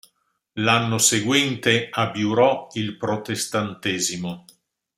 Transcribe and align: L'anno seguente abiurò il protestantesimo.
L'anno 0.53 0.97
seguente 0.97 1.87
abiurò 1.91 2.69
il 2.73 2.97
protestantesimo. 2.97 4.45